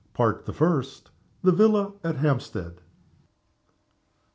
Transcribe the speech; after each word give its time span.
Part 0.15 0.45
the 0.47 0.51
First. 0.51 1.11
THE 1.43 1.51
VILLA 1.51 1.93
AT 2.03 2.15
HAMPSTEAD. 2.15 2.81